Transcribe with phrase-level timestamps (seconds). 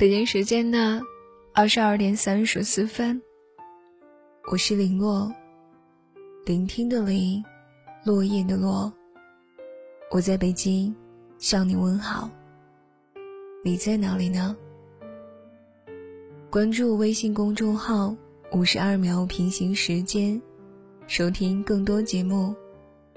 [0.00, 1.02] 北京时间的
[1.52, 3.20] 二十二点三十四分，
[4.50, 5.30] 我是林落，
[6.46, 7.44] 聆听的林，
[8.06, 8.90] 落叶的落。
[10.10, 10.96] 我在北京
[11.36, 12.30] 向你问好，
[13.62, 14.56] 你在哪里呢？
[16.48, 18.16] 关注微信公众号
[18.52, 20.40] “五十二秒平行时间”，
[21.06, 22.54] 收听更多节目，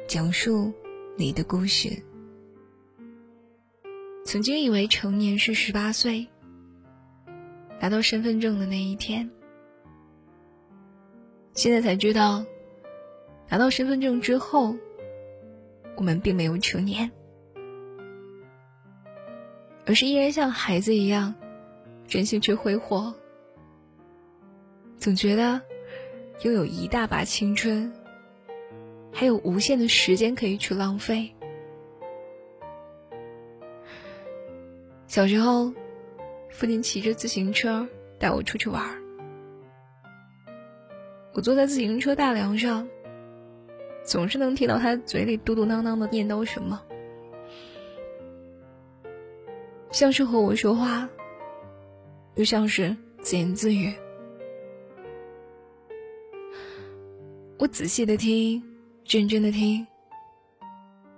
[0.05, 0.70] 讲述
[1.15, 1.91] 你的故事。
[4.25, 6.27] 曾经以为成年是十八岁。
[7.83, 9.29] 拿到身份证的那一天，
[11.53, 12.45] 现在才知道，
[13.49, 14.73] 拿到身份证之后，
[15.97, 17.11] 我们并没有成年，
[19.85, 21.35] 而是依然像孩子一样，
[22.07, 23.13] 真心去挥霍。
[24.97, 25.61] 总觉得
[26.43, 27.91] 拥有一大把青春，
[29.11, 31.29] 还有无限的时间可以去浪费。
[35.05, 35.73] 小时候。
[36.54, 37.85] 父亲骑着自行车
[38.20, 39.01] 带我出去玩儿
[41.34, 42.87] 我坐在自行车大梁上，
[44.05, 46.79] 总是能听到他嘴里嘟嘟囔囔的念叨什么，
[49.91, 51.09] 像是和我说话，
[52.35, 53.91] 又像是自言自语。
[57.57, 58.63] 我仔细的听，
[59.07, 59.85] 认真的听，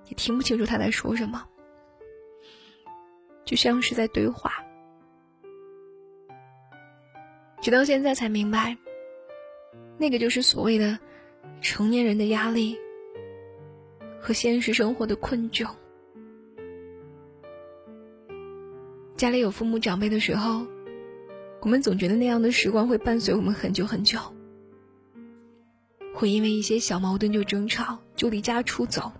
[0.05, 1.45] 也听不清楚他在说什么，
[3.43, 4.64] 就像是在对话。
[7.65, 8.77] 直到现在才明白，
[9.97, 10.99] 那个就是所谓的
[11.61, 12.77] 成年人的压力
[14.21, 15.67] 和现实生活的困窘。
[19.17, 20.63] 家里有父母长辈的时候，
[21.61, 24.19] 我们总觉得那样的时光会伴随我们很久很久，
[26.13, 29.11] 会因为一些小矛盾就争吵，就离家出走，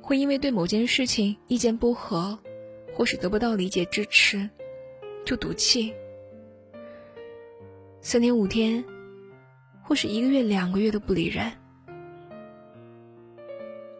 [0.00, 2.38] 会因为对某件事情意见不合，
[2.94, 4.48] 或是得不到理解支持，
[5.24, 5.92] 就赌气。
[8.00, 8.82] 三天五天，
[9.82, 11.52] 或是一个月两个月都不理人。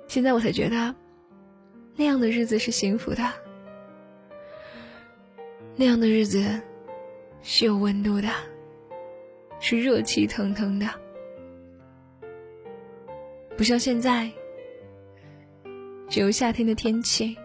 [0.07, 0.95] 现在我才觉得，
[1.95, 3.23] 那样的日子是幸福的，
[5.77, 6.61] 那样的日子
[7.43, 8.29] 是有温度的，
[9.61, 10.87] 是热气腾腾的，
[13.57, 14.31] 不像现在，
[16.09, 17.37] 只有夏天的天气，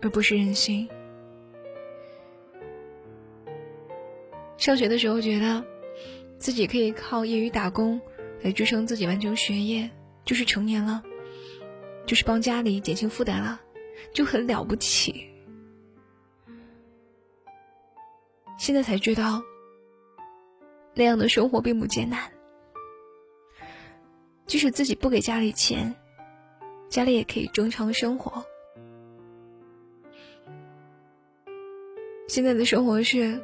[0.00, 0.88] 而不是人心。
[4.64, 5.62] 上学的时候，觉得
[6.38, 8.00] 自己可以靠业余打工
[8.40, 9.90] 来支撑自己完成学业，
[10.24, 11.04] 就是成年了，
[12.06, 13.60] 就是帮家里减轻负担了，
[14.14, 15.28] 就很了不起。
[18.56, 19.42] 现在才知道，
[20.94, 22.32] 那样的生活并不艰难，
[24.46, 25.94] 即使自己不给家里钱，
[26.88, 28.42] 家里也可以正常生活。
[32.28, 33.38] 现在的生活是。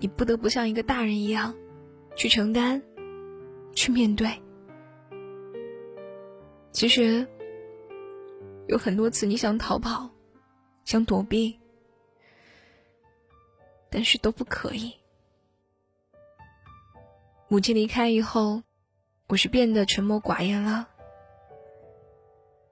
[0.00, 1.54] 你不得不像一个大人一样，
[2.16, 2.82] 去承担，
[3.74, 4.28] 去面对。
[6.72, 7.26] 其实，
[8.66, 10.08] 有很多次你想逃跑，
[10.84, 11.60] 想躲避，
[13.90, 14.94] 但是都不可以。
[17.48, 18.62] 母亲离开以后，
[19.26, 20.88] 我是变得沉默寡言了，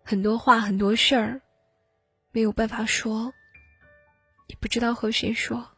[0.03, 1.43] 很多话，很多事儿，
[2.33, 3.35] 没有办法说，
[4.47, 5.69] 也不知道和谁说。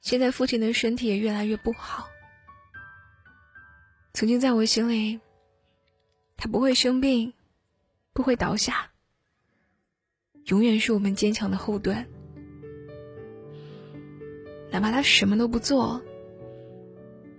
[0.00, 2.08] 现在父亲的身体也越来越不好。
[4.14, 5.20] 曾经在我心里，
[6.36, 7.32] 他不会生病，
[8.12, 8.90] 不会倒下，
[10.46, 12.06] 永远是我们坚强的后盾。
[14.70, 16.00] 哪怕他什么都不做，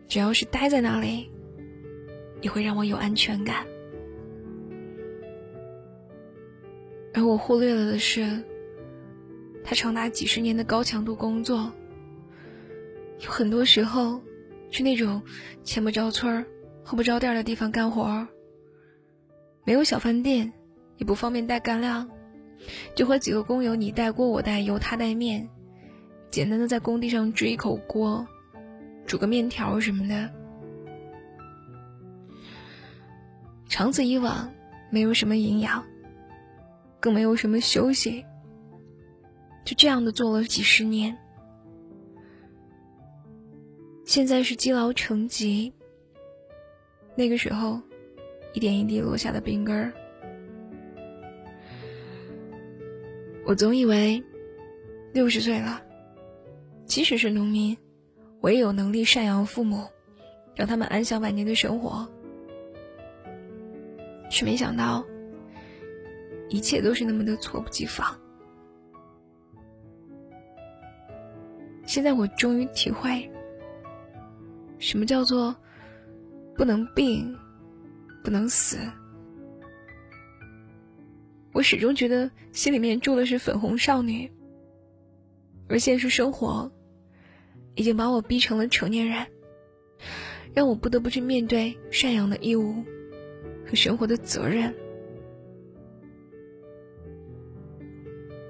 [0.08, 1.30] 只要是待在那里，
[2.42, 3.66] 也会让我有安全感。
[7.14, 8.42] 而我忽略了的是，
[9.64, 11.72] 他长达几十年的高强度工作。
[13.20, 14.22] 有很多时候，
[14.70, 15.22] 去那种
[15.64, 16.46] 前不着村
[16.84, 18.28] 后不着店的地方干活，
[19.66, 20.52] 没有小饭店，
[20.98, 22.10] 也不方便带干粮，
[22.96, 25.50] 就和几个工友你带锅我带油他带面，
[26.32, 28.26] 简单的在工地上支一口锅，
[29.06, 30.30] 煮个面条什么的，
[33.68, 34.52] 长此以往，
[34.90, 35.84] 没有什么营养，
[37.00, 38.26] 更没有什么休息，
[39.66, 41.18] 就这样的做了几十年。
[44.10, 45.72] 现在是积劳成疾。
[47.14, 47.80] 那个时候，
[48.54, 49.94] 一点一滴落下的冰根儿。
[53.46, 54.24] 我总以为，
[55.14, 55.80] 六十岁了，
[56.86, 57.78] 即使是农民，
[58.42, 59.88] 我也有能力赡养父母，
[60.56, 62.10] 让他们安享晚年的生活。
[64.32, 65.06] 却没想到，
[66.50, 68.20] 一切都是那么的猝不及防。
[71.86, 73.32] 现在我终于体会，
[74.80, 75.56] 什么叫做
[76.56, 77.38] 不能病，
[78.24, 78.78] 不能死。
[81.52, 84.32] 我始终觉得心里面住的是粉红少女，
[85.68, 86.72] 而现实生活
[87.76, 89.28] 已经把我逼成了成年人，
[90.54, 92.84] 让我不得不去面对赡养的义务
[93.68, 94.74] 和生活的责任。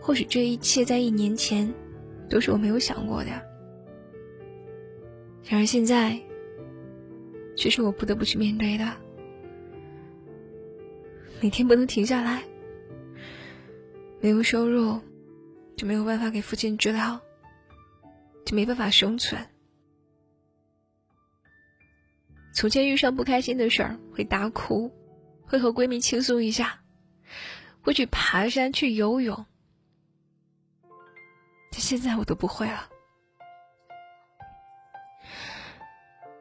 [0.01, 1.71] 或许这一切在一年前
[2.29, 3.29] 都是我没有想过的，
[5.43, 6.19] 然而现在
[7.55, 8.85] 却是我不得不去面对的。
[11.41, 12.43] 每天不能停下来。
[14.21, 14.99] 没有收入，
[15.77, 17.21] 就没有办法给父亲治疗，
[18.45, 19.47] 就没办法生存。
[22.53, 24.91] 从前遇上不开心的事儿会大哭，
[25.45, 26.81] 会和闺蜜倾诉一下，
[27.81, 29.45] 会去爬山去游泳，
[31.71, 32.89] 但现在我都不会了。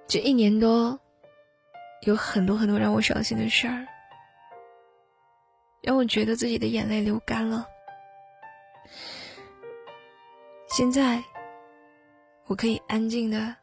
[0.08, 0.98] 这一年多，
[2.06, 3.86] 有很多很多让我伤心的事儿。
[5.82, 7.68] 让我觉得自己的眼泪流干了。
[10.70, 11.22] 现在，
[12.46, 13.54] 我可以安静的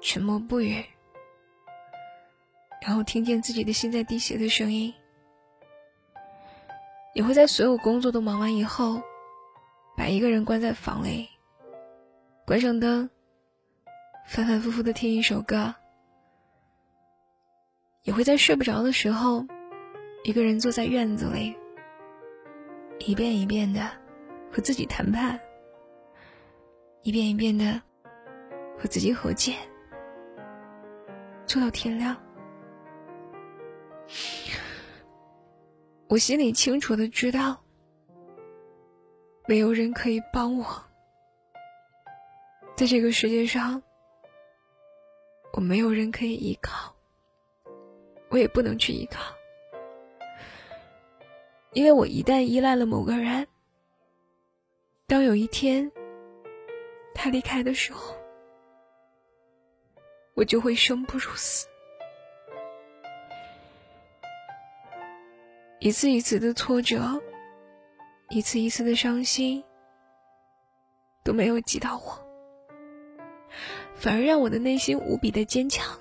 [0.00, 0.82] 沉默不语，
[2.80, 4.94] 然后听见自己的心在滴血的声音。
[7.12, 9.02] 也会在所有工作都忙完以后，
[9.94, 11.28] 把一个人关在房里，
[12.46, 13.10] 关上灯，
[14.30, 15.74] 反反复复的听一首歌。
[18.04, 19.44] 也会在睡不着的时候。
[20.22, 21.56] 一个人坐在院子里，
[22.98, 23.90] 一遍一遍的
[24.52, 25.40] 和自己谈判，
[27.02, 27.80] 一遍一遍的
[28.78, 29.56] 和自己和解，
[31.46, 32.14] 做到天亮。
[36.06, 37.64] 我心里清楚的知道，
[39.48, 40.84] 没有人可以帮我，
[42.76, 43.82] 在这个世界上，
[45.52, 46.94] 我没有人可以依靠，
[48.30, 49.34] 我也不能去依靠。
[51.72, 53.46] 因为我一旦依赖了某个人，
[55.06, 55.90] 当有一天
[57.14, 58.16] 他离开的时候，
[60.34, 61.68] 我就会生不如死。
[65.78, 67.20] 一次一次的挫折，
[68.28, 69.64] 一次一次的伤心，
[71.24, 72.29] 都没有击倒我，
[73.94, 75.98] 反而让我的内心无比的坚强，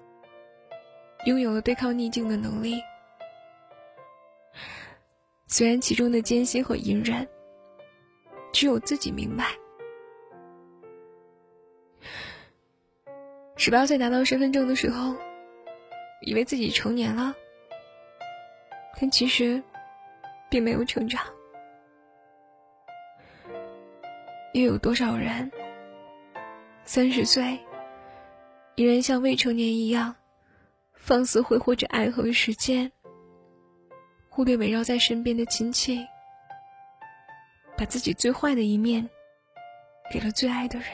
[1.25, 2.81] 拥有了对抗逆境的能力。
[5.47, 7.27] 虽然其中的艰辛和隐忍，
[8.53, 9.45] 只有自己明白。
[13.57, 15.15] 十八岁拿到身份证的时候，
[16.21, 17.35] 以为自己成年了，
[19.01, 19.61] 但其实
[20.49, 21.21] 并没有成长。
[24.53, 25.51] 又有多少人
[26.91, 27.59] 三十岁
[28.73, 30.15] 依然像未成年一样，
[30.95, 32.91] 放肆挥霍着爱和时间？
[34.27, 36.03] 忽略围绕在身边的亲戚，
[37.77, 39.07] 把自己最坏的一面
[40.11, 40.87] 给了最爱的人。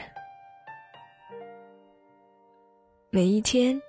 [3.08, 3.80] 每一天，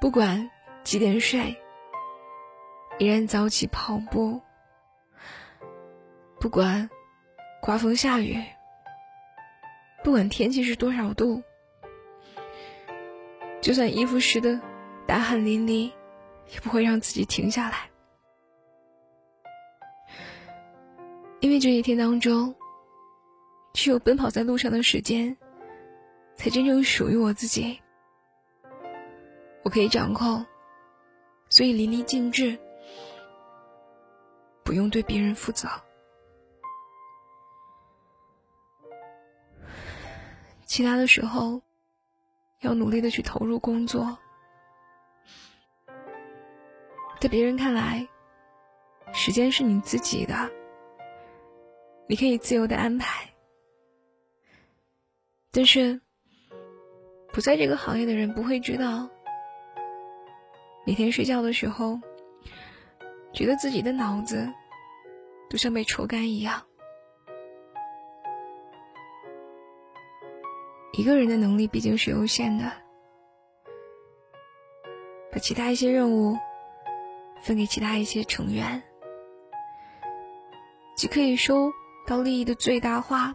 [0.00, 0.50] 不管
[0.82, 1.56] 几点睡，
[2.98, 4.36] 依然早起跑步；
[6.40, 6.90] 不管
[7.62, 8.42] 刮风下雨，
[10.08, 11.42] 不管天气是多少度，
[13.60, 14.58] 就算衣服湿的
[15.06, 15.92] 大汗淋漓，
[16.50, 17.90] 也不会让自己停下来。
[21.40, 22.54] 因为这一天当中，
[23.74, 25.36] 只有奔跑在路上的时间，
[26.36, 27.78] 才真正属于我自己。
[29.62, 30.46] 我可以掌控，
[31.50, 32.58] 所以淋漓尽致，
[34.64, 35.68] 不用对别人负责。
[40.68, 41.62] 其他的时候，
[42.60, 44.18] 要努力的去投入工作，
[47.18, 48.06] 在别人看来，
[49.14, 50.50] 时间是你自己的。
[52.06, 53.30] 你可以自由的安排，
[55.50, 55.98] 但是
[57.32, 59.08] 不在这个行业的人不会知道，
[60.84, 61.98] 每天睡觉的时候，
[63.32, 64.52] 觉得自己的脑子
[65.48, 66.62] 都像被抽干一样。
[70.98, 72.72] 一个人的能力毕竟是有限的，
[75.30, 76.36] 把其他一些任务
[77.40, 78.82] 分给其他一些成员，
[80.96, 81.70] 既可以收。
[82.04, 83.34] 到利益的最大化，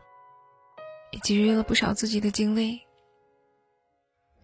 [1.12, 2.82] 也节约了不少自己的精力。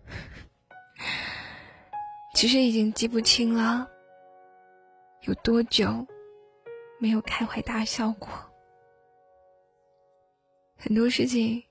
[2.36, 3.90] 其实已经记不清了，
[5.24, 6.06] 有多久
[7.00, 8.30] 没有开怀大笑过。
[10.78, 11.64] 很多事情，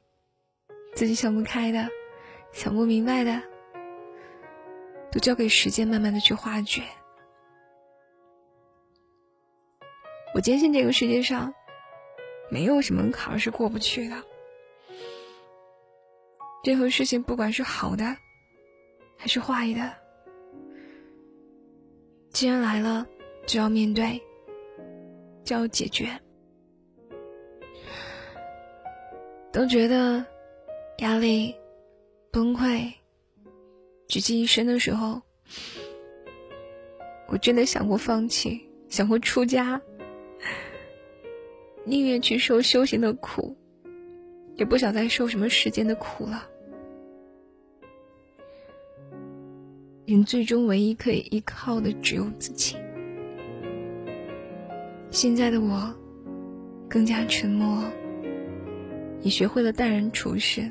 [0.99, 1.89] 自己想不开的、
[2.51, 3.41] 想不明白的，
[5.13, 6.83] 都交给时间慢慢的去化解。
[10.35, 11.55] 我坚信这个世界上，
[12.51, 14.17] 没有什么坎是过不去的。
[16.65, 18.17] 任何事情，不管是好的，
[19.17, 19.95] 还是坏的，
[22.33, 23.07] 既然来了，
[23.47, 24.21] 就要面对，
[25.45, 26.09] 就要解决。
[29.53, 30.27] 都觉得
[30.99, 31.55] 压力、
[32.33, 32.93] 崩溃、
[34.09, 35.23] 举棋一身的时候，
[37.29, 39.81] 我真的想过放弃，想过出家。
[41.85, 43.57] 宁愿去受修行的苦，
[44.57, 46.49] 也不想再受什么世间的苦了。
[50.05, 52.77] 人最终唯一可以依靠的只有自己。
[55.13, 55.95] 现在的我，
[56.89, 57.85] 更加沉默，
[59.21, 60.69] 也学会了淡然处事。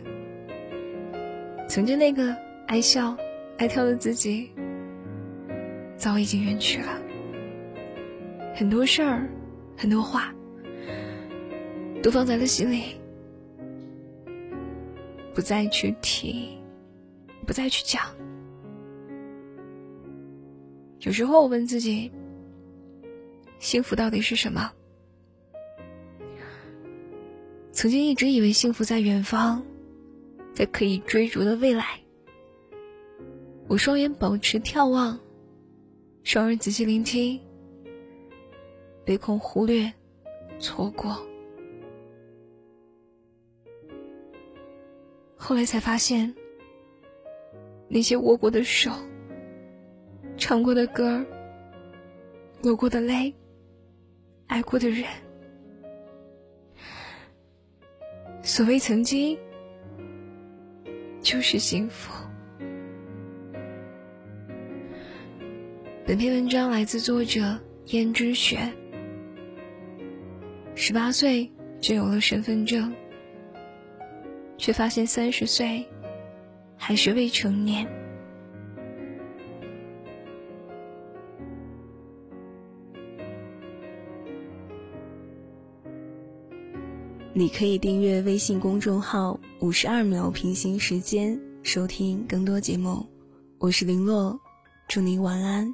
[1.77, 3.15] 曾经那个爱笑、
[3.59, 4.49] 爱跳的自己，
[5.95, 6.99] 早已经远去了。
[8.55, 9.29] 很多事儿，
[9.77, 10.33] 很多话。
[12.01, 12.95] 都放在了心里，
[15.35, 16.57] 不再去提，
[17.45, 18.01] 不再去讲。
[21.01, 22.11] 有时候我问自己：
[23.59, 24.71] 幸福到底是什么？
[27.71, 29.63] 曾经一直以为幸福在远方，
[30.57, 31.99] 在可以追逐的未来。
[33.67, 35.19] 我双眼保持眺望，
[36.23, 37.39] 双耳仔细聆听，
[39.05, 39.93] 唯恐忽略，
[40.57, 41.15] 错过。
[45.35, 46.33] 后来才发现，
[47.87, 48.89] 那些握过的手、
[50.37, 51.23] 唱过的歌、
[52.63, 53.31] 流过的泪、
[54.47, 55.05] 爱过的人，
[58.41, 59.37] 所谓曾经，
[61.21, 62.13] 就是幸福。
[66.05, 68.59] 本篇文章来自作者胭脂雪。
[70.75, 72.93] 十八岁就有了身份证。
[74.57, 75.85] 却发现三十岁
[76.75, 77.87] 还是未成年。
[87.37, 93.05] 你可以订阅微信公众号五十二秒平行时间收听更多节目。
[93.59, 94.35] 我是林洛
[94.87, 95.71] 祝你晚安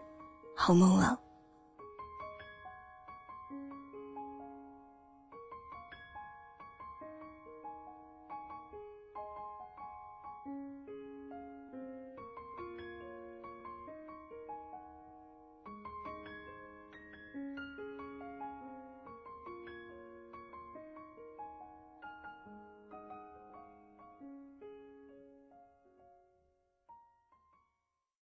[0.58, 1.18] 好梦了。